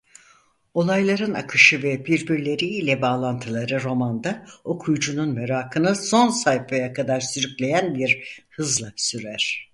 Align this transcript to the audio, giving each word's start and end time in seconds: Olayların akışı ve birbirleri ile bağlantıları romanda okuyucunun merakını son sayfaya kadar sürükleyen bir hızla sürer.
Olayların 0.73 1.33
akışı 1.33 1.83
ve 1.83 2.05
birbirleri 2.05 2.65
ile 2.65 3.01
bağlantıları 3.01 3.83
romanda 3.83 4.45
okuyucunun 4.63 5.29
merakını 5.29 5.95
son 5.95 6.29
sayfaya 6.29 6.93
kadar 6.93 7.19
sürükleyen 7.19 7.95
bir 7.95 8.39
hızla 8.49 8.93
sürer. 8.95 9.69